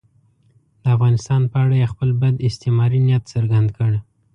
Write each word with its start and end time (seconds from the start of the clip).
د 0.83 0.85
افغانستان 0.95 1.41
په 1.51 1.57
اړه 1.63 1.75
یې 1.81 1.91
خپل 1.93 2.09
بد 2.21 2.35
استعماري 2.47 2.99
نیت 3.05 3.23
څرګند 3.33 3.69
کړ. 3.77 3.91